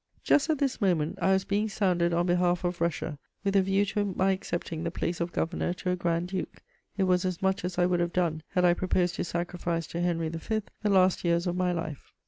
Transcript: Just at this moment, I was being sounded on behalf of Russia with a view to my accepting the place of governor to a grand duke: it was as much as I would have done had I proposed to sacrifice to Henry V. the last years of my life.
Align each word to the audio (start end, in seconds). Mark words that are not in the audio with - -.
Just 0.23 0.49
at 0.49 0.57
this 0.57 0.81
moment, 0.81 1.19
I 1.21 1.31
was 1.33 1.45
being 1.45 1.69
sounded 1.69 2.11
on 2.11 2.25
behalf 2.25 2.63
of 2.63 2.81
Russia 2.81 3.19
with 3.43 3.55
a 3.55 3.61
view 3.61 3.85
to 3.85 4.03
my 4.03 4.31
accepting 4.31 4.83
the 4.83 4.89
place 4.89 5.21
of 5.21 5.31
governor 5.31 5.73
to 5.75 5.91
a 5.91 5.95
grand 5.95 6.29
duke: 6.29 6.63
it 6.97 7.03
was 7.03 7.23
as 7.23 7.39
much 7.43 7.63
as 7.63 7.77
I 7.77 7.85
would 7.85 7.99
have 7.99 8.11
done 8.11 8.41
had 8.47 8.65
I 8.65 8.73
proposed 8.73 9.13
to 9.17 9.23
sacrifice 9.23 9.85
to 9.89 10.01
Henry 10.01 10.29
V. 10.29 10.61
the 10.81 10.89
last 10.89 11.23
years 11.23 11.45
of 11.45 11.55
my 11.55 11.71
life. 11.71 12.13